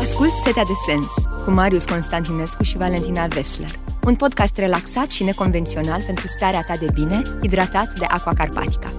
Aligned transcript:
Ascult 0.00 0.34
Setea 0.34 0.64
de 0.64 0.72
Sens 0.86 1.12
cu 1.44 1.50
Marius 1.50 1.84
Constantinescu 1.84 2.62
și 2.62 2.76
Valentina 2.76 3.26
Vesler. 3.26 3.70
Un 4.04 4.16
podcast 4.16 4.56
relaxat 4.56 5.10
și 5.10 5.24
neconvențional 5.24 6.02
pentru 6.02 6.26
starea 6.26 6.62
ta 6.62 6.76
de 6.76 6.86
bine, 6.92 7.22
hidratat 7.42 7.94
de 7.98 8.04
Aqua 8.04 8.32
Carpatica. 8.34 8.98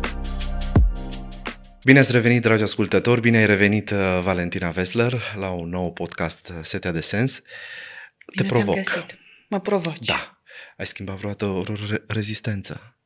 Bine 1.83 1.99
ați 1.99 2.12
revenit, 2.12 2.41
dragi 2.41 2.63
ascultători, 2.63 3.21
bine 3.21 3.38
ai 3.38 3.46
revenit, 3.46 3.89
uh, 3.89 3.97
Valentina 4.23 4.70
Vesler, 4.70 5.21
la 5.35 5.49
un 5.49 5.70
nou 5.70 5.93
podcast 5.93 6.49
uh, 6.49 6.56
Setea 6.62 6.92
de 6.92 7.02
Sens. 7.02 7.42
Bine 8.36 8.47
Te 8.47 8.54
provoc. 8.54 8.76
Găsit. 8.76 9.18
Mă 9.50 9.60
provoci. 9.60 10.06
Da. 10.06 10.42
Ai 10.78 10.88
schimbat 10.88 11.16
vreodată 11.18 11.46
o 11.46 11.63
re- 11.90 12.04
rezistență? 12.08 12.99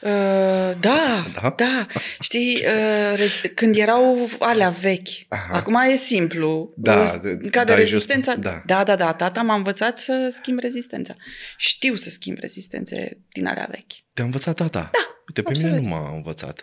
Uh, 0.00 0.08
da, 0.10 0.76
Da? 0.80 1.26
da, 1.42 1.54
da. 1.56 1.86
Știi, 2.20 2.54
uh, 2.56 3.16
re- 3.16 3.48
când 3.54 3.76
erau 3.76 4.28
alea 4.38 4.70
vechi, 4.70 5.08
Aha. 5.28 5.54
acum 5.56 5.74
e 5.74 5.94
simplu. 5.96 6.72
Da, 6.76 7.02
Uh, 7.02 7.20
de- 7.22 7.48
Ca 7.50 7.64
de 7.64 7.72
dai 7.72 7.80
jos- 7.80 7.90
rezistența. 7.90 8.34
da. 8.34 8.62
da, 8.66 8.84
da, 8.84 8.96
da. 8.96 9.12
Tata 9.12 9.42
m-a 9.42 9.54
învățat 9.54 9.98
să 9.98 10.34
schimb 10.36 10.58
rezistența. 10.58 11.16
Știu 11.56 11.94
să 11.94 12.10
schimb 12.10 12.36
rezistențe 12.40 13.18
din 13.32 13.46
alea 13.46 13.68
vechi. 13.70 13.92
Te-a 14.14 14.24
învățat 14.24 14.56
tata? 14.56 14.78
Da. 14.92 14.98
Uite, 15.28 15.42
pe 15.42 15.48
absolut. 15.48 15.72
mine 15.74 15.82
nu 15.82 15.88
m-a 15.88 16.14
învățat. 16.14 16.62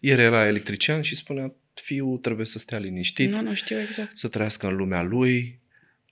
Ieri 0.00 0.22
era 0.22 0.46
electrician 0.46 1.02
și 1.02 1.14
spunea, 1.16 1.54
fiul 1.74 2.18
trebuie 2.18 2.46
să 2.46 2.58
stea 2.58 2.78
liniștit, 2.78 3.30
Nu, 3.30 3.40
nu 3.42 3.54
știu 3.54 3.80
exact. 3.80 4.18
să 4.18 4.28
trăiască 4.28 4.66
în 4.66 4.76
lumea 4.76 5.02
lui, 5.02 5.60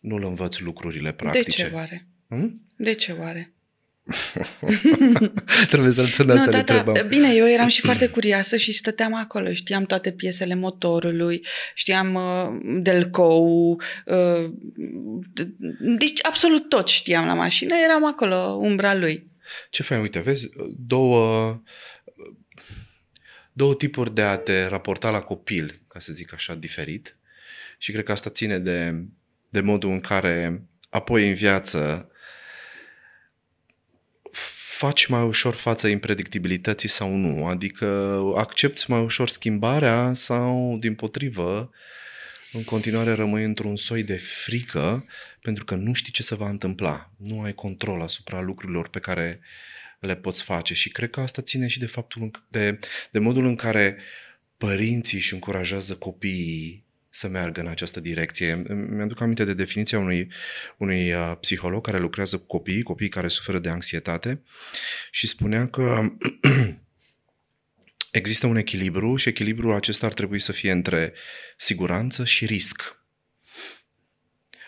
nu-l 0.01 0.25
învăț 0.25 0.59
lucrurile 0.59 1.13
practice. 1.13 1.45
De 1.45 1.51
ce 1.69 1.71
oare? 1.75 2.07
Hmm? 2.29 2.63
De 2.77 2.93
ce 2.95 3.13
oare? 3.13 3.53
trebuie 5.71 5.93
să-l 5.93 6.07
sunăm 6.07 6.37
Nu, 6.37 6.43
să-l 6.43 6.53
tata, 6.53 6.75
întrebăm. 6.75 7.09
bine, 7.09 7.35
eu 7.35 7.49
eram 7.49 7.69
și 7.69 7.81
foarte 7.81 8.09
curioasă 8.09 8.57
și 8.57 8.73
stăteam 8.73 9.15
acolo. 9.15 9.53
Știam 9.53 9.85
toate 9.85 10.13
piesele 10.13 10.55
motorului, 10.55 11.47
știam 11.75 12.15
uh, 12.15 12.81
Delcou, 12.83 13.81
uh, 14.07 14.53
deci 15.99 16.19
absolut 16.23 16.69
tot 16.69 16.89
știam 16.89 17.27
la 17.27 17.35
mașină, 17.35 17.75
eram 17.85 18.07
acolo, 18.07 18.37
umbra 18.37 18.95
lui. 18.95 19.31
Ce 19.71 19.83
fain, 19.83 20.01
uite, 20.01 20.19
vezi, 20.19 20.49
două, 20.77 21.61
două 23.53 23.75
tipuri 23.75 24.15
de 24.15 24.23
a 24.23 24.37
te 24.37 24.67
raporta 24.67 25.11
la 25.11 25.21
copil, 25.21 25.81
ca 25.89 26.01
să 26.01 26.13
zic 26.13 26.33
așa, 26.33 26.55
diferit. 26.55 27.19
Și 27.79 27.93
cred 27.93 28.05
că 28.05 28.13
asta 28.13 28.31
ține 28.31 28.59
de, 28.59 29.05
de 29.49 29.61
modul 29.61 29.91
în 29.91 30.01
care 30.01 30.63
apoi 30.91 31.29
în 31.29 31.35
viață 31.35 32.10
faci 34.81 35.07
mai 35.07 35.23
ușor 35.23 35.55
față 35.55 35.87
impredictibilității 35.89 36.89
sau 36.89 37.15
nu. 37.15 37.47
Adică 37.47 37.87
accepti 38.37 38.91
mai 38.91 39.01
ușor 39.03 39.29
schimbarea 39.29 40.13
sau, 40.15 40.77
din 40.79 40.95
potrivă, 40.95 41.71
în 42.53 42.65
continuare 42.65 43.13
rămâi 43.13 43.45
într-un 43.45 43.77
soi 43.77 44.03
de 44.03 44.17
frică 44.17 45.05
pentru 45.43 45.65
că 45.65 45.75
nu 45.75 45.93
știi 45.93 46.13
ce 46.13 46.23
se 46.23 46.35
va 46.35 46.49
întâmpla. 46.49 47.11
Nu 47.17 47.43
ai 47.43 47.55
control 47.55 48.01
asupra 48.01 48.41
lucrurilor 48.41 48.89
pe 48.89 48.99
care 48.99 49.41
le 49.99 50.17
poți 50.17 50.43
face 50.43 50.75
și 50.75 50.89
cred 50.89 51.11
că 51.11 51.21
asta 51.21 51.43
ține 51.43 51.67
și 51.69 51.79
de 51.79 51.87
faptul 51.87 52.23
în- 52.23 52.31
de, 52.49 52.79
de 53.11 53.19
modul 53.19 53.45
în 53.45 53.57
care 53.57 53.97
părinții 54.57 55.19
își 55.19 55.35
încurajează 55.35 55.95
copiii 55.97 56.85
să 57.11 57.29
meargă 57.29 57.61
în 57.61 57.67
această 57.67 58.01
direcție. 58.01 58.63
Mi-aduc 58.69 59.21
aminte 59.21 59.45
de 59.45 59.55
definiția 59.55 59.99
unui, 59.99 60.33
unui 60.77 61.13
uh, 61.13 61.37
psiholog 61.41 61.85
care 61.85 61.99
lucrează 61.99 62.39
cu 62.39 62.47
copiii, 62.47 62.83
copiii 62.83 63.11
care 63.11 63.29
suferă 63.29 63.59
de 63.59 63.69
anxietate 63.69 64.43
și 65.11 65.27
spunea 65.27 65.69
că 65.69 66.13
există 68.11 68.47
un 68.47 68.57
echilibru 68.57 69.17
și 69.17 69.29
echilibrul 69.29 69.73
acesta 69.73 70.07
ar 70.07 70.13
trebui 70.13 70.39
să 70.39 70.53
fie 70.53 70.71
între 70.71 71.13
siguranță 71.57 72.25
și 72.25 72.47
risc. 72.47 72.99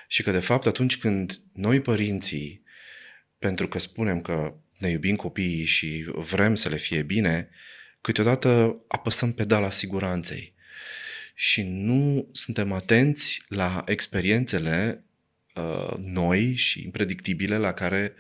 Și 0.09 0.23
că, 0.23 0.31
de 0.31 0.41
fapt, 0.41 0.67
atunci 0.67 0.99
când 0.99 1.41
noi, 1.53 1.81
părinții, 1.81 2.63
pentru 3.39 3.69
că 3.69 3.79
spunem 3.79 4.21
că 4.21 4.55
ne 4.79 4.91
iubim 4.91 5.17
copiii 5.17 5.65
și 5.65 6.05
vrem 6.15 6.55
să 6.55 6.69
le 6.69 6.77
fie 6.77 7.03
bine, 7.03 7.49
câteodată 8.01 8.83
apăsăm 8.89 9.33
pedala 9.33 9.71
siguranței 9.71 10.55
și 11.35 11.63
nu 11.63 12.29
suntem 12.33 12.73
atenți 12.73 13.43
la 13.49 13.83
experiențele 13.87 15.05
uh, 15.55 15.95
noi 15.99 16.55
și 16.55 16.83
impredictibile 16.83 17.57
la 17.57 17.73
care 17.73 18.15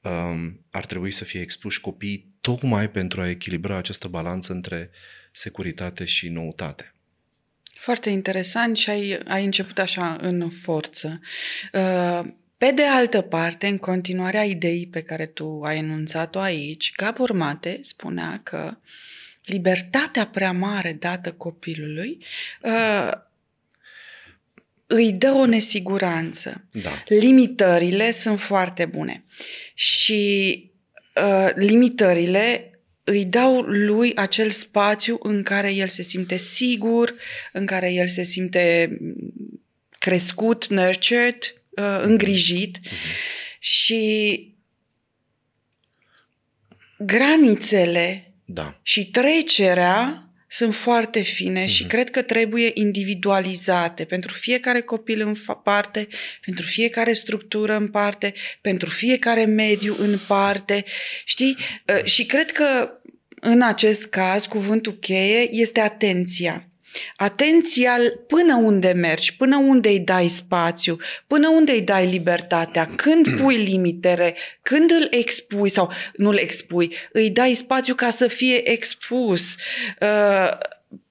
um, 0.00 0.64
ar 0.70 0.86
trebui 0.86 1.10
să 1.10 1.24
fie 1.24 1.40
expuși 1.40 1.80
copiii 1.80 2.34
tocmai 2.40 2.90
pentru 2.90 3.20
a 3.20 3.28
echilibra 3.28 3.76
această 3.76 4.08
balanță 4.08 4.52
între 4.52 4.90
securitate 5.32 6.04
și 6.04 6.28
noutate. 6.28 6.94
Foarte 7.74 8.10
interesant 8.10 8.76
și 8.76 8.90
ai, 8.90 9.20
ai 9.24 9.44
început 9.44 9.78
așa 9.78 10.16
în 10.20 10.50
forță. 10.50 11.20
Uh, 11.72 12.20
Pe 12.56 12.70
de 12.70 12.82
altă 12.82 13.20
parte, 13.20 13.66
în 13.66 13.78
continuarea 13.78 14.44
ideii 14.44 14.86
pe 14.86 15.02
care 15.02 15.26
tu 15.26 15.60
ai 15.62 15.78
enunțat-o 15.78 16.38
aici, 16.38 16.92
Gab 16.96 17.18
Urmate 17.18 17.78
spunea 17.82 18.40
că 18.42 18.76
libertatea 19.50 20.26
prea 20.26 20.52
mare 20.52 20.96
dată 20.98 21.32
copilului 21.32 22.24
uh, 22.62 23.12
îi 24.86 25.12
dă 25.12 25.30
o 25.30 25.46
nesiguranță. 25.46 26.64
Da. 26.72 26.90
Limitările 27.06 28.10
sunt 28.10 28.40
foarte 28.40 28.84
bune 28.84 29.24
și 29.74 30.64
uh, 31.14 31.50
limitările 31.54 32.64
îi 33.04 33.24
dau 33.24 33.60
lui 33.60 34.14
acel 34.14 34.50
spațiu 34.50 35.18
în 35.22 35.42
care 35.42 35.72
el 35.72 35.88
se 35.88 36.02
simte 36.02 36.36
sigur, 36.36 37.14
în 37.52 37.66
care 37.66 37.92
el 37.92 38.06
se 38.06 38.22
simte 38.22 38.98
crescut, 39.98 40.66
nurtured, 40.66 41.36
uh, 41.70 42.00
îngrijit 42.02 42.78
Mhm. 42.82 42.90
și 43.58 44.54
granițele 46.98 48.29
Da. 48.52 48.78
și 48.82 49.10
trecerea 49.10 50.24
sunt 50.48 50.74
foarte 50.74 51.20
fine 51.20 51.66
și 51.66 51.80
Mhm. 51.82 51.90
cred 51.90 52.10
că 52.10 52.22
trebuie 52.22 52.70
individualizate 52.74 54.04
pentru 54.04 54.32
fiecare 54.32 54.80
copil 54.80 55.20
în 55.20 55.34
fa- 55.34 55.62
parte, 55.64 56.08
pentru 56.44 56.64
fiecare 56.66 57.12
structură 57.12 57.76
în 57.76 57.88
parte, 57.88 58.34
pentru 58.60 58.88
fiecare 58.88 59.44
mediu 59.44 59.96
în 59.98 60.18
parte, 60.26 60.84
știi? 61.24 61.56
Uh, 61.86 62.04
Și 62.04 62.24
cred 62.26 62.50
că 62.50 62.90
în 63.40 63.62
acest 63.62 64.04
caz 64.04 64.46
cuvântul 64.46 64.92
cheie 64.92 65.48
este 65.54 65.80
atenția. 65.80 66.69
Atenția 67.16 67.96
până 68.26 68.54
unde 68.54 68.92
mergi, 68.92 69.36
până 69.36 69.56
unde 69.56 69.88
îi 69.88 70.00
dai 70.00 70.28
spațiu, 70.28 70.96
până 71.26 71.48
unde 71.48 71.72
îi 71.72 71.82
dai 71.82 72.06
libertatea, 72.06 72.88
când 72.96 73.26
pui 73.40 73.56
limitele, 73.56 74.34
când 74.62 74.90
îl 74.90 75.06
expui 75.10 75.68
sau 75.68 75.92
nu 76.16 76.28
îl 76.28 76.36
expui, 76.36 76.94
îi 77.12 77.30
dai 77.30 77.54
spațiu 77.54 77.94
ca 77.94 78.10
să 78.10 78.26
fie 78.26 78.70
expus. 78.70 79.54
Uh, 80.00 80.58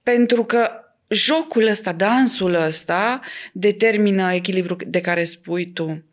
pentru 0.04 0.44
că 0.44 0.70
jocul 1.08 1.68
ăsta, 1.68 1.92
dansul 1.92 2.54
ăsta, 2.54 3.22
determină 3.54 4.34
echilibrul 4.34 4.78
de 4.88 5.02
care 5.02 5.24
spui 5.24 5.72
tu. 5.72 6.04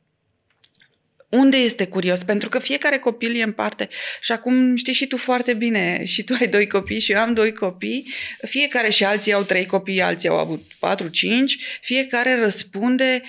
Unde 1.28 1.56
este 1.56 1.86
curios? 1.86 2.22
Pentru 2.22 2.48
că 2.48 2.58
fiecare 2.58 2.98
copil 2.98 3.36
e 3.36 3.42
în 3.42 3.52
parte. 3.52 3.88
Și 4.20 4.32
acum 4.32 4.76
știi 4.76 4.92
și 4.92 5.06
tu 5.06 5.16
foarte 5.16 5.54
bine, 5.54 6.04
și 6.04 6.24
tu 6.24 6.34
ai 6.40 6.48
doi 6.48 6.66
copii 6.66 7.00
și 7.00 7.12
eu 7.12 7.18
am 7.18 7.34
doi 7.34 7.52
copii, 7.52 8.08
fiecare 8.48 8.90
și 8.90 9.04
alții 9.04 9.32
au 9.32 9.42
trei 9.42 9.66
copii, 9.66 10.00
alții 10.00 10.28
au 10.28 10.38
avut 10.38 10.62
patru, 10.78 11.08
cinci, 11.08 11.58
fiecare 11.80 12.38
răspunde 12.38 13.22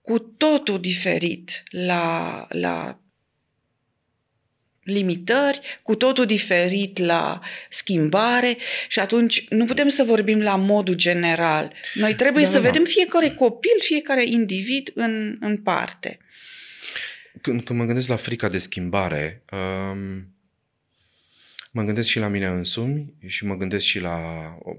cu 0.00 0.18
totul 0.18 0.80
diferit 0.80 1.62
la, 1.70 2.46
la 2.48 3.00
limitări, 4.82 5.60
cu 5.82 5.94
totul 5.94 6.26
diferit 6.26 6.98
la 6.98 7.40
schimbare 7.68 8.56
și 8.88 8.98
atunci 8.98 9.48
nu 9.48 9.64
putem 9.64 9.88
să 9.88 10.02
vorbim 10.02 10.42
la 10.42 10.56
modul 10.56 10.94
general. 10.94 11.72
Noi 11.94 12.14
trebuie 12.14 12.44
Da, 12.44 12.50
să 12.50 12.56
da, 12.56 12.62
da. 12.62 12.70
vedem 12.70 12.84
fiecare 12.84 13.30
copil, 13.30 13.76
fiecare 13.78 14.24
individ 14.26 14.90
în, 14.94 15.36
în 15.40 15.56
parte. 15.56 16.18
Când, 17.40 17.64
când 17.64 17.78
mă 17.78 17.84
gândesc 17.84 18.08
la 18.08 18.16
frica 18.16 18.48
de 18.48 18.58
schimbare, 18.58 19.42
um, 19.52 20.34
mă 21.70 21.82
gândesc 21.82 22.08
și 22.08 22.18
la 22.18 22.28
mine 22.28 22.46
însumi 22.46 23.14
și 23.26 23.44
mă 23.44 23.56
gândesc 23.56 23.84
și 23.84 23.98
la... 23.98 24.18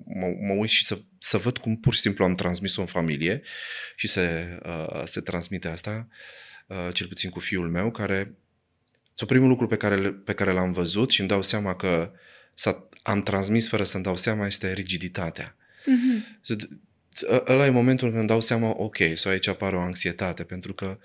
Mă, 0.05 0.27
mă 0.41 0.53
uit 0.53 0.69
și 0.69 0.85
să, 0.85 0.99
să 1.19 1.37
văd 1.37 1.57
cum 1.57 1.75
pur 1.75 1.93
și 1.93 1.99
simplu 1.99 2.23
am 2.23 2.35
transmis-o 2.35 2.81
în 2.81 2.87
familie 2.87 3.41
și 3.95 4.07
se, 4.07 4.57
uh, 4.65 5.01
se 5.05 5.21
transmite 5.21 5.67
asta, 5.67 6.07
uh, 6.67 6.89
cel 6.93 7.07
puțin 7.07 7.29
cu 7.29 7.39
fiul 7.39 7.69
meu, 7.69 7.91
care... 7.91 8.33
Sau 9.13 9.27
primul 9.27 9.47
lucru 9.47 9.67
pe 9.67 9.77
care, 9.77 9.95
le- 9.95 10.11
pe 10.11 10.33
care 10.33 10.51
l-am 10.51 10.71
văzut 10.71 11.11
și 11.11 11.19
îmi 11.19 11.29
dau 11.29 11.41
seama 11.41 11.75
că 11.75 12.11
s-a, 12.53 12.89
am 13.01 13.23
transmis 13.23 13.67
fără 13.67 13.83
să-mi 13.83 14.03
dau 14.03 14.17
seama 14.17 14.45
este 14.45 14.73
rigiditatea. 14.73 15.55
Mhm. 15.85 16.39
So, 16.41 16.55
d- 16.55 16.67
ă- 17.29 17.43
Ăla 17.47 17.65
e 17.65 17.69
momentul 17.69 18.07
când 18.07 18.19
îmi 18.19 18.27
dau 18.27 18.41
seama, 18.41 18.73
ok, 18.77 18.97
sau 19.15 19.31
aici 19.31 19.47
apare 19.47 19.75
o 19.75 19.79
anxietate, 19.79 20.43
pentru 20.43 20.73
că 20.73 20.99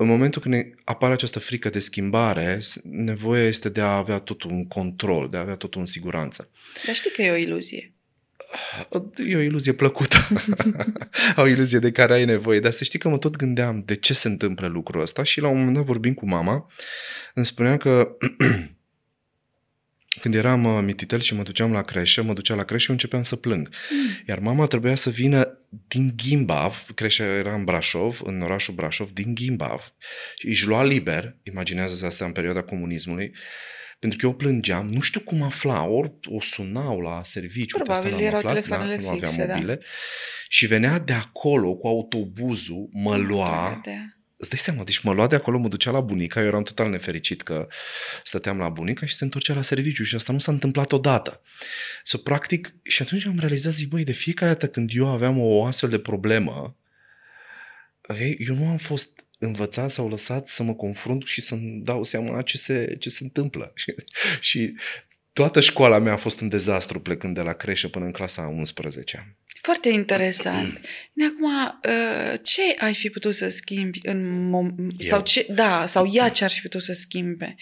în 0.00 0.06
momentul 0.06 0.40
când 0.42 0.54
ne 0.54 0.70
apare 0.84 1.12
această 1.12 1.38
frică 1.38 1.68
de 1.70 1.78
schimbare, 1.80 2.58
s- 2.60 2.80
nevoia 2.82 3.42
este 3.46 3.68
de 3.68 3.80
a 3.80 3.96
avea 3.96 4.18
totul 4.18 4.50
în 4.50 4.66
control, 4.66 5.28
de 5.30 5.36
a 5.36 5.40
avea 5.40 5.54
totul 5.56 5.80
în 5.80 5.86
siguranță. 5.86 6.50
Dar 6.86 6.94
știi 6.94 7.10
că 7.10 7.22
e 7.22 7.30
o 7.30 7.36
iluzie. 7.36 7.92
E 9.28 9.36
o 9.36 9.40
iluzie 9.40 9.72
plăcută. 9.72 10.16
o 11.36 11.46
iluzie 11.46 11.78
de 11.78 11.90
care 11.92 12.12
ai 12.12 12.24
nevoie. 12.24 12.60
Dar 12.60 12.72
să 12.72 12.84
știi 12.84 12.98
că 12.98 13.08
mă 13.08 13.18
tot 13.18 13.36
gândeam 13.36 13.82
de 13.86 13.96
ce 13.96 14.14
se 14.14 14.28
întâmplă 14.28 14.66
lucrul 14.66 15.00
ăsta 15.00 15.22
și 15.22 15.40
la 15.40 15.48
un 15.48 15.56
moment 15.56 15.74
dat 15.74 15.84
vorbim 15.84 16.14
cu 16.14 16.26
mama, 16.28 16.70
îmi 17.34 17.46
spunea 17.46 17.76
că 17.76 18.16
când 20.18 20.34
eram 20.34 20.64
uh, 20.64 20.82
mititel 20.82 21.20
și 21.20 21.34
mă 21.34 21.42
duceam 21.42 21.72
la 21.72 21.82
creșă, 21.82 22.22
mă 22.22 22.32
ducea 22.32 22.54
la 22.54 22.64
creșă 22.64 22.84
și 22.84 22.90
începeam 22.90 23.22
să 23.22 23.36
plâng. 23.36 23.68
Mm. 23.90 24.24
Iar 24.26 24.38
mama 24.38 24.66
trebuia 24.66 24.94
să 24.94 25.10
vină 25.10 25.58
din 25.88 26.12
Gimbav, 26.16 26.86
creșa 26.94 27.24
era 27.24 27.54
în 27.54 27.64
Brașov, 27.64 28.20
în 28.24 28.42
orașul 28.42 28.74
Brașov, 28.74 29.10
din 29.10 29.34
Gimbav, 29.34 29.92
și 30.36 30.46
își 30.46 30.66
lua 30.66 30.84
liber, 30.84 31.36
imaginează-ți 31.42 32.04
asta 32.04 32.24
în 32.24 32.32
perioada 32.32 32.62
comunismului, 32.62 33.34
pentru 33.98 34.18
că 34.18 34.26
eu 34.26 34.32
plângeam, 34.32 34.88
nu 34.88 35.00
știu 35.00 35.20
cum 35.20 35.42
afla, 35.42 35.86
ori 35.86 36.12
o 36.26 36.40
sunau 36.40 37.00
la 37.00 37.20
serviciu, 37.24 37.76
Probabil 37.76 38.12
asta 38.12 38.24
erau 38.24 38.36
aflat, 38.36 38.52
telefoanele 38.52 38.96
da, 38.96 39.02
nu 39.02 39.08
aveam 39.08 39.30
fixe, 39.30 39.46
da. 39.46 39.54
mobile, 39.54 39.80
și 40.48 40.66
venea 40.66 40.98
de 40.98 41.12
acolo 41.12 41.74
cu 41.74 41.86
autobuzul, 41.86 42.88
mă 42.92 43.16
lua, 43.16 43.80
Da. 43.84 43.92
Îți 44.40 44.50
dai 44.50 44.58
seama, 44.58 44.84
deci 44.84 45.00
mă 45.00 45.12
lua 45.12 45.26
de 45.26 45.34
acolo, 45.34 45.58
mă 45.58 45.68
ducea 45.68 45.90
la 45.90 46.00
bunica, 46.00 46.40
eu 46.40 46.46
eram 46.46 46.62
total 46.62 46.90
nefericit 46.90 47.42
că 47.42 47.68
stăteam 48.24 48.58
la 48.58 48.68
bunica 48.68 49.06
și 49.06 49.14
se 49.14 49.24
întorcea 49.24 49.54
la 49.54 49.62
serviciu 49.62 50.04
și 50.04 50.14
asta 50.14 50.32
nu 50.32 50.38
s-a 50.38 50.52
întâmplat 50.52 50.92
odată. 50.92 51.40
Să 52.02 52.16
so, 52.16 52.18
practic, 52.18 52.74
și 52.82 53.02
atunci 53.02 53.26
am 53.26 53.38
realizat, 53.38 53.72
zic, 53.72 53.88
băi, 53.88 54.04
de 54.04 54.12
fiecare 54.12 54.52
dată 54.52 54.68
când 54.68 54.90
eu 54.94 55.08
aveam 55.08 55.38
o 55.38 55.64
astfel 55.64 55.88
de 55.88 55.98
problemă, 55.98 56.76
okay, 58.08 58.36
eu 58.38 58.54
nu 58.54 58.68
am 58.68 58.76
fost 58.76 59.24
învățat 59.38 59.90
sau 59.90 60.08
lăsat 60.08 60.48
să 60.48 60.62
mă 60.62 60.74
confrunt 60.74 61.26
și 61.26 61.40
să-mi 61.40 61.80
dau 61.84 62.04
seama 62.04 62.42
ce 62.42 62.58
se, 62.58 62.96
ce 62.98 63.08
se 63.08 63.24
întâmplă. 63.24 63.72
Și, 63.74 63.94
și 64.40 64.74
toată 65.40 65.60
școala 65.60 65.98
mea 65.98 66.12
a 66.12 66.16
fost 66.16 66.40
un 66.40 66.48
dezastru 66.48 67.00
plecând 67.00 67.34
de 67.34 67.40
la 67.40 67.52
creșă 67.52 67.88
până 67.88 68.04
în 68.04 68.10
clasa 68.12 68.42
11 68.42 69.36
Foarte 69.62 69.88
interesant. 69.88 70.80
De 71.12 71.24
acum, 71.24 71.52
uh, 71.84 72.38
ce 72.42 72.60
ai 72.78 72.94
fi 72.94 73.08
putut 73.10 73.34
să 73.34 73.48
schimbi 73.48 73.98
în 74.02 74.50
mom- 74.50 74.96
sau 74.98 75.20
ce, 75.20 75.46
da, 75.50 75.86
sau 75.86 76.10
ea 76.12 76.28
ce 76.28 76.44
ar 76.44 76.50
fi 76.50 76.60
putut 76.60 76.82
să 76.82 76.92
schimbe? 76.92 77.54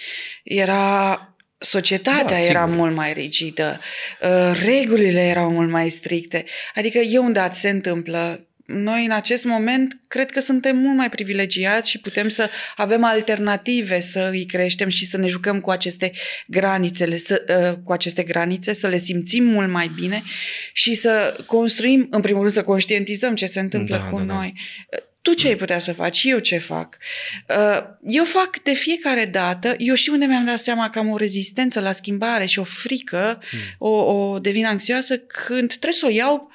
Era 0.42 1.30
Societatea 1.58 2.36
Da, 2.36 2.40
era 2.40 2.62
sigur. 2.64 2.76
mult 2.76 2.94
mai 2.94 3.12
rigidă, 3.12 3.80
uh, 4.22 4.62
regulile 4.64 5.20
erau 5.26 5.50
mult 5.50 5.70
mai 5.70 5.90
stricte. 5.90 6.44
Adică 6.74 6.98
e 6.98 7.18
un 7.18 7.32
dat, 7.32 7.56
se 7.56 7.70
întâmplă. 7.70 8.45
Noi 8.66 9.04
în 9.04 9.10
acest 9.10 9.44
moment 9.44 9.98
cred 10.08 10.30
că 10.30 10.40
suntem 10.40 10.76
mult 10.76 10.96
mai 10.96 11.08
privilegiați 11.08 11.90
și 11.90 11.98
putem 11.98 12.28
să 12.28 12.50
avem 12.76 13.04
alternative 13.04 14.00
să 14.00 14.28
îi 14.32 14.46
creștem 14.46 14.88
și 14.88 15.06
să 15.06 15.16
ne 15.16 15.26
jucăm 15.26 15.60
cu 15.60 15.70
aceste 15.70 16.12
granițele, 16.46 17.16
să, 17.16 17.44
uh, 17.72 17.78
cu 17.84 17.92
aceste 17.92 18.22
granițe, 18.22 18.72
să 18.72 18.86
le 18.88 18.98
simțim 18.98 19.44
mult 19.44 19.70
mai 19.70 19.90
bine 19.94 20.22
și 20.72 20.94
să 20.94 21.36
construim, 21.46 22.06
în 22.10 22.20
primul 22.20 22.40
rând 22.40 22.52
să 22.52 22.62
conștientizăm 22.62 23.34
ce 23.34 23.46
se 23.46 23.60
întâmplă 23.60 23.96
Da, 23.96 24.02
cu 24.02 24.18
da, 24.18 24.24
da. 24.24 24.34
noi. 24.34 24.54
Tu 25.22 25.32
ce 25.32 25.48
ai 25.48 25.56
putea 25.56 25.78
să 25.78 25.92
faci? 25.92 26.22
Eu 26.24 26.38
ce 26.38 26.58
fac? 26.58 26.96
Uh, 27.48 27.78
Eu 28.06 28.24
fac 28.24 28.62
de 28.62 28.72
fiecare 28.72 29.24
dată, 29.24 29.74
eu 29.78 29.94
și 29.94 30.08
unde 30.10 30.24
mi-am 30.24 30.44
dat 30.44 30.58
seama 30.58 30.90
că 30.90 30.98
am 30.98 31.10
o 31.10 31.16
rezistență 31.16 31.80
la 31.80 31.92
schimbare 31.92 32.46
și 32.46 32.58
o 32.58 32.64
frică, 32.64 33.38
Mm. 33.52 33.58
o, 33.78 33.88
o 33.88 34.38
devin 34.38 34.64
anxioasă 34.66 35.18
când 35.18 35.68
trebuie 35.68 35.92
să 35.92 36.06
o 36.06 36.10
iau. 36.10 36.50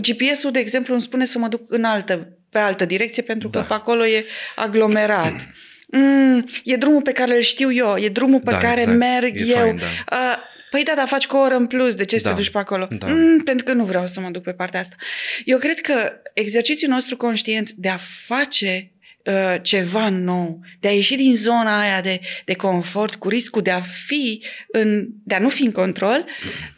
GPS-ul, 0.00 0.50
de 0.50 0.58
exemplu, 0.58 0.92
îmi 0.92 1.02
spune 1.02 1.24
să 1.24 1.38
mă 1.38 1.48
duc 1.48 1.60
în 1.68 1.84
altă, 1.84 2.38
pe 2.50 2.58
altă 2.58 2.84
direcție 2.84 3.22
pentru 3.22 3.50
că 3.50 3.58
Da. 3.58 3.64
pe 3.64 3.74
acolo 3.74 4.06
e 4.06 4.24
aglomerat. 4.56 5.32
Mm, 5.86 6.44
e 6.64 6.76
drumul 6.76 7.02
pe 7.02 7.12
care 7.12 7.36
îl 7.36 7.40
știu 7.42 7.72
eu, 7.72 7.96
e 7.96 8.08
drumul 8.08 8.40
pe 8.40 8.50
Da, 8.50 8.58
care 8.58 8.80
exact. 8.80 8.98
merg 8.98 9.36
E 9.40 9.44
eu. 9.46 9.56
fain, 9.56 9.76
da. 9.76 10.16
Uh, 10.16 10.36
păi 10.70 10.82
da, 10.82 10.92
dar 10.96 11.06
faci 11.06 11.26
cu 11.26 11.36
o 11.36 11.40
oră 11.40 11.54
în 11.56 11.66
plus, 11.66 11.94
de 11.94 12.04
ce 12.04 12.16
să 12.18 12.22
Da, 12.24 12.30
te 12.30 12.36
duci 12.36 12.50
pe 12.50 12.58
acolo? 12.58 12.88
da. 12.98 13.06
Mm, 13.06 13.40
pentru 13.44 13.64
că 13.64 13.72
nu 13.72 13.84
vreau 13.84 14.06
să 14.06 14.20
mă 14.20 14.28
duc 14.28 14.42
pe 14.42 14.52
partea 14.52 14.80
asta. 14.80 14.96
Eu 15.44 15.58
cred 15.58 15.80
că 15.80 16.12
exercițiul 16.34 16.90
nostru 16.90 17.16
conștient 17.16 17.70
de 17.70 17.88
a 17.88 17.96
face 18.26 18.92
uh, 19.24 19.56
ceva 19.62 20.08
nou, 20.08 20.60
de 20.80 20.88
a 20.88 20.92
ieși 20.94 21.16
din 21.16 21.36
zona 21.36 21.80
aia 21.80 22.00
de, 22.00 22.20
de 22.44 22.54
confort 22.54 23.14
cu 23.14 23.28
riscul 23.28 23.62
de 23.62 23.70
a 23.70 23.80
fi 23.80 24.42
în, 24.72 25.06
de 25.24 25.34
a 25.34 25.38
nu 25.38 25.48
fi 25.48 25.62
în 25.62 25.72
control, 25.72 26.24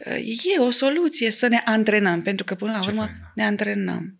uh, 0.05 0.15
e 0.55 0.59
o 0.59 0.69
soluție 0.69 1.31
să 1.31 1.47
ne 1.47 1.61
antrenăm, 1.65 2.21
pentru 2.21 2.45
că 2.45 2.55
până 2.55 2.71
la 2.71 2.79
Ce 2.79 2.89
urmă 2.89 3.01
fain, 3.01 3.15
da. 3.21 3.31
ne 3.35 3.43
antrenăm. 3.43 4.19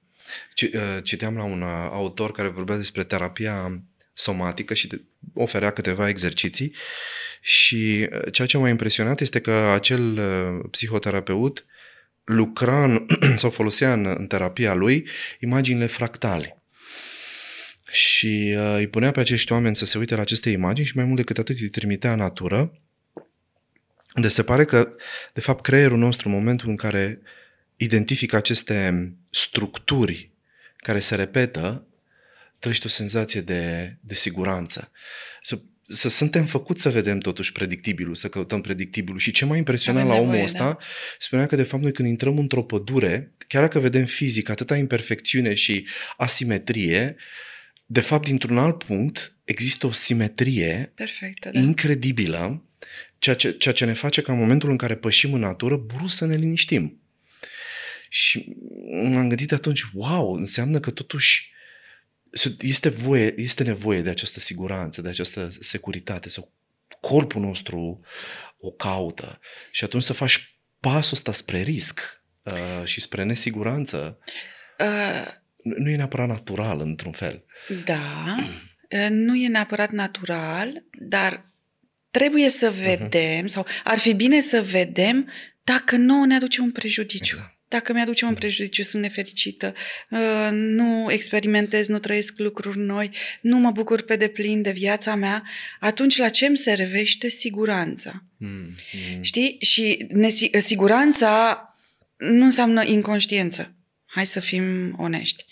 Ci- 0.54 0.62
uh, 0.74 0.98
Citeam 1.04 1.36
la 1.36 1.44
un 1.44 1.62
uh, 1.62 1.90
autor 1.92 2.32
care 2.32 2.48
vorbea 2.48 2.76
despre 2.76 3.04
terapia 3.04 3.82
somatică 4.14 4.74
și 4.74 4.88
de- 4.88 5.02
oferea 5.34 5.70
câteva 5.72 6.10
exerciții 6.10 6.74
și 7.42 8.08
uh, 8.12 8.32
ceea 8.32 8.48
ce 8.48 8.58
m-a 8.58 8.70
impresionat 8.70 9.22
este 9.22 9.40
că 9.40 9.52
acel 9.52 10.18
uh, 10.18 10.66
psihoterapeut 10.72 11.66
lucra 12.24 12.84
în, 12.84 13.06
sau 13.42 13.50
folosea 13.50 13.94
în, 13.94 14.06
în 14.18 14.28
terapia 14.28 14.74
lui 14.74 15.08
imaginile 15.40 15.86
fractale. 15.86 16.62
Și 17.92 18.56
uh, 18.58 18.76
îi 18.78 18.88
punea 18.88 19.12
pe 19.12 19.20
acești 19.20 19.52
oameni 19.52 19.76
să 19.76 19.86
se 19.86 19.98
uite 19.98 20.16
la 20.16 20.22
aceste 20.22 20.50
imagini 20.50 20.88
și 20.88 20.96
mai 20.96 21.06
mult 21.06 21.18
decât 21.18 21.38
atât 21.38 21.60
îi 21.60 21.70
trimitea 21.70 22.12
în 22.12 22.20
natură, 22.20 22.82
unde 24.16 24.28
se 24.28 24.44
pare 24.44 24.66
că, 24.66 24.90
de 25.34 25.42
fapt, 25.42 25.64
creierul 25.64 25.98
nostru, 25.98 26.28
în 26.28 26.34
momentul 26.34 26.70
în 26.70 26.76
care 26.76 27.20
identifică 27.76 28.36
aceste 28.36 29.12
structuri 29.30 30.32
care 30.76 31.00
se 31.00 31.16
repetă, 31.16 31.88
trăiește 32.60 32.88
o 32.88 32.90
senzație 32.90 33.42
de, 33.42 33.96
de 34.00 34.14
siguranță. 34.14 34.92
Să, 35.42 35.60
să 35.88 36.10
suntem 36.10 36.46
făcuți 36.46 36.82
să 36.82 36.90
vedem 36.90 37.20
totuși 37.20 37.52
predictibilul, 37.52 38.16
să 38.16 38.28
căutăm 38.28 38.62
predictibilul. 38.62 39.20
Și 39.20 39.32
ce 39.32 39.46
m-a 39.46 39.58
impresionat 39.58 40.02
Avem 40.02 40.14
la 40.14 40.20
omul 40.20 40.32
nevoie, 40.32 40.46
ăsta, 40.46 40.64
da. 40.64 40.78
spunea 41.18 41.46
că 41.46 41.56
de 41.56 41.64
fapt 41.64 41.84
noi 41.84 41.92
când 41.92 42.08
intrăm 42.08 42.38
într-o 42.38 42.64
pădure, 42.64 43.32
chiar 43.48 43.62
dacă 43.62 43.80
vedem 43.80 44.06
fizic 44.06 44.50
atâta 44.50 44.78
imperfecțiune 44.78 45.54
și 45.54 45.88
asimetrie, 46.18 47.16
de 47.88 48.02
fapt 48.02 48.26
dintr-un 48.26 48.58
alt 48.58 48.84
punct 48.84 49.36
există 49.44 49.88
o 49.88 49.92
simetrie 49.92 50.92
Perfect, 50.96 51.44
da. 51.44 51.50
da. 51.52 51.60
incredibilă, 51.60 52.64
ceea 53.18 53.36
ce, 53.36 53.52
ceea 53.52 53.74
ce 53.74 53.86
ne 53.86 53.94
face 53.94 54.22
ca 54.22 54.32
în 54.32 54.40
momentul 54.40 54.70
în 54.70 54.78
care 54.78 54.96
pășim 54.96 55.34
în 55.34 55.40
natură, 55.40 55.78
brusc 55.78 56.16
să 56.16 56.26
ne 56.26 56.36
liniștim. 56.36 57.02
Și 58.10 58.56
m-am 58.92 59.28
gândit 59.28 59.52
atunci, 59.52 59.82
wow, 59.94 60.34
înseamnă 60.34 60.80
că 60.80 60.92
totuși 60.92 61.52
este, 62.60 62.90
voie, 62.90 63.34
este 63.38 63.64
nevoie 63.64 64.02
de 64.02 64.10
această 64.10 64.40
siguranță, 64.40 65.02
de 65.02 65.10
această 65.10 65.52
securitate, 65.60 66.30
sau 66.30 66.52
corpul 67.02 67.42
nostru 67.42 68.02
o 68.58 68.72
caută. 68.72 69.40
Și 69.72 69.84
atunci 69.84 70.04
să 70.04 70.14
faci 70.14 70.60
pasul 70.80 71.14
ăsta 71.14 71.32
spre 71.32 71.62
risc 71.62 72.24
uh, 72.44 72.84
și 72.84 73.02
spre 73.02 73.24
nesiguranță, 73.24 74.20
Uh, 74.80 75.28
nu 75.68 75.84
nu 75.84 75.90
e 75.90 75.96
neapărat 75.96 76.28
natural, 76.28 76.80
într-un 76.80 77.12
fel. 77.12 77.44
Da, 77.86 78.36
uh, 78.90 79.08
nu 79.10 79.36
e 79.36 79.48
neapărat 79.48 79.92
natural, 79.92 80.84
dar 81.00 81.52
trebuie 82.12 82.50
să 82.50 82.70
Mhm. 82.70 82.84
vedem, 82.84 83.46
sau 83.46 83.66
ar 83.84 83.98
fi 83.98 84.14
bine 84.14 84.42
să 84.42 84.62
vedem 84.62 85.30
dacă 85.64 85.96
nouă 85.96 86.26
ne 86.26 86.36
aduce 86.36 86.62
un 86.62 86.72
prejudiciu. 86.72 87.36
Exact. 87.36 87.56
Dacă 87.70 87.94
mi-aduce 87.94 88.26
un 88.26 88.34
prejudiciu, 88.34 88.84
sunt 88.84 89.02
nefericită, 89.02 89.74
uh, 90.10 90.50
nu 90.52 91.12
experimentez, 91.12 91.88
nu 91.88 92.00
trăiesc 92.00 92.34
lucruri 92.38 92.78
noi, 92.78 93.10
nu 93.42 93.58
mă 93.58 93.72
bucur 93.72 94.02
pe 94.02 94.16
deplin 94.16 94.62
de 94.62 94.72
viața 94.72 95.16
mea, 95.16 95.44
atunci 95.80 96.18
la 96.18 96.30
ce 96.30 96.46
îmi 96.46 96.58
servește 96.58 97.30
siguranța? 97.30 98.24
Mm, 98.38 98.50
mm. 98.50 99.22
Știi? 99.22 99.58
Și 99.60 100.08
nesi- 100.14 100.58
siguranța 100.58 101.62
nu 102.18 102.44
înseamnă 102.44 102.84
inconștiență. 102.86 103.76
Hai 104.08 104.26
să 104.26 104.40
fim 104.40 104.96
onești. 105.00 105.46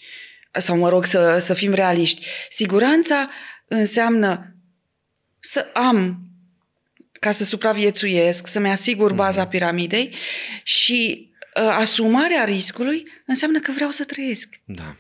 Sau, 0.52 0.78
mă 0.78 0.90
rog, 0.90 1.06
să, 1.06 1.38
să 1.38 1.54
fim 1.54 1.74
realiști. 1.74 2.26
Siguranța 2.50 3.30
înseamnă 3.68 4.56
să 5.40 5.70
am 5.74 6.20
ca 7.20 7.32
să 7.32 7.44
supraviețuiesc, 7.44 8.48
să-mi 8.48 8.70
asigur 8.70 9.14
baza 9.14 9.42
Mhm. 9.42 9.50
piramidei 9.50 10.16
și 10.64 11.30
uh, 11.56 11.64
asumarea 11.64 12.44
riscului 12.44 13.08
înseamnă 13.26 13.60
că 13.60 13.72
vreau 13.72 13.90
să 13.90 14.04
trăiesc. 14.04 14.60
Da. 14.66 14.98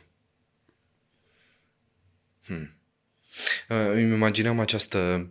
Hmm. 2.46 2.78
Uh, 3.70 3.78
Îmi 3.92 4.14
imagineam 4.14 4.60
această, 4.60 5.30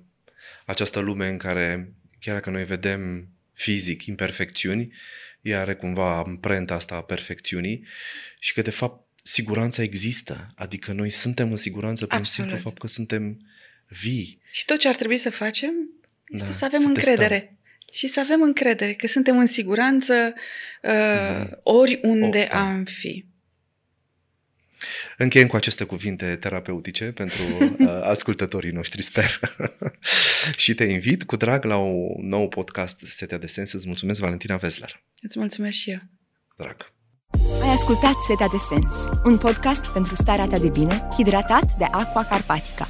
această 0.64 1.00
lume 1.00 1.28
în 1.28 1.38
care, 1.38 1.92
chiar 2.20 2.34
dacă 2.34 2.50
noi 2.50 2.64
vedem 2.64 3.28
fizic 3.52 4.04
imperfecțiuni, 4.04 4.92
ea 5.44 5.60
are 5.60 5.74
cumva 5.74 6.16
amprenta 6.18 6.74
asta 6.74 6.94
a 6.94 7.02
perfecțiunii 7.02 7.86
și 8.38 8.52
că, 8.52 8.62
de 8.62 8.70
fapt, 8.70 9.06
siguranța 9.22 9.82
există. 9.82 10.52
Adică 10.54 10.92
noi 10.92 11.10
suntem 11.10 11.50
în 11.50 11.56
siguranță 11.56 12.06
prin 12.06 12.18
Absolut. 12.18 12.48
simplu 12.50 12.68
fapt 12.70 12.80
că 12.80 12.86
suntem 12.86 13.40
vii. 13.88 14.40
Și 14.50 14.64
tot 14.64 14.78
ce 14.78 14.88
ar 14.88 14.96
trebui 14.96 15.16
să 15.16 15.30
facem 15.30 15.72
este 16.28 16.46
Da, 16.46 16.52
să 16.52 16.64
avem 16.64 16.80
să 16.80 16.86
încredere. 16.86 17.56
Și 17.92 18.06
să 18.06 18.20
avem 18.20 18.42
încredere 18.42 18.92
că 18.92 19.06
suntem 19.06 19.38
în 19.38 19.46
siguranță 19.46 20.34
uh, 20.82 21.40
Mhm. 21.40 21.60
oriunde 21.62 22.46
O, 22.50 22.52
da. 22.52 22.60
am 22.60 22.84
fi. 22.84 23.24
Încheiem 25.16 25.46
cu 25.46 25.56
aceste 25.56 25.84
cuvinte 25.84 26.36
terapeutice 26.36 27.04
pentru 27.04 27.42
uh, 27.78 27.88
ascultătorii 28.02 28.70
noștri, 28.70 29.02
sper. 29.02 29.40
și 30.56 30.74
te 30.74 30.84
invit 30.84 31.24
cu 31.24 31.36
drag 31.36 31.64
la 31.64 31.76
un 31.76 32.28
nou 32.28 32.48
podcast 32.48 33.00
Setea 33.06 33.38
de 33.38 33.46
Sens. 33.46 33.72
Îți 33.72 33.86
mulțumesc, 33.86 34.20
Valentina 34.20 34.56
Vesler. 34.56 35.04
Îți 35.20 35.38
mulțumesc 35.38 35.76
și 35.76 35.90
eu. 35.90 36.00
Drag. 36.56 36.92
Ai 37.62 37.68
ascultat 37.68 38.14
Setea 38.28 38.48
de 38.48 38.56
Sens, 38.56 39.06
un 39.24 39.38
podcast 39.38 39.86
pentru 39.86 40.14
starea 40.14 40.46
ta 40.46 40.58
de 40.58 40.68
bine, 40.68 41.08
hidratat 41.16 41.74
de 41.78 41.84
Aqua 41.84 42.24
Carpatica. 42.24 42.88